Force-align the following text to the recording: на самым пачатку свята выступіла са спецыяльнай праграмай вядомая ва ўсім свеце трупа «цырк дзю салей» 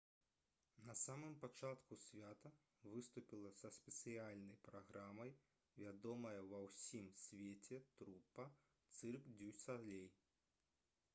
на 0.85 0.93
самым 0.99 1.33
пачатку 1.41 1.97
свята 2.05 2.51
выступіла 2.93 3.51
са 3.59 3.69
спецыяльнай 3.75 4.57
праграмай 4.69 5.33
вядомая 5.83 6.39
ва 6.53 6.61
ўсім 6.67 7.09
свеце 7.25 7.79
трупа 8.01 8.47
«цырк 9.01 9.29
дзю 9.37 9.51
салей» 9.65 10.07